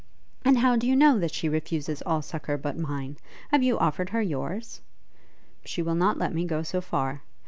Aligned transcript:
'And 0.43 0.57
how 0.57 0.77
do 0.77 0.87
you 0.87 0.95
know 0.95 1.19
that 1.19 1.31
she 1.31 1.47
refuses 1.47 2.01
all 2.07 2.23
succour 2.23 2.57
but 2.57 2.75
mine? 2.75 3.17
Have 3.51 3.61
you 3.61 3.77
offered 3.77 4.09
her 4.09 4.21
yours?' 4.23 4.81
'She 5.63 5.83
will 5.83 5.93
not 5.93 6.17
let 6.17 6.33
me 6.33 6.43
go 6.43 6.63
so 6.63 6.81
far. 6.81 7.21